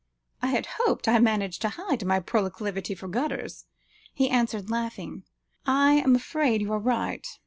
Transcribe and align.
"I 0.41 0.59
hoped 0.79 1.07
I 1.07 1.11
had 1.11 1.21
managed 1.21 1.61
to 1.61 1.69
hide 1.69 2.03
my 2.05 2.19
proclivity 2.19 2.95
for 2.95 3.07
gutters," 3.07 3.65
he 4.11 4.31
answered 4.31 4.71
laughing. 4.71 5.25
"I 5.67 5.93
am 5.93 6.15
afraid 6.15 6.59
you 6.61 6.73
are 6.73 6.79
right. 6.79 7.27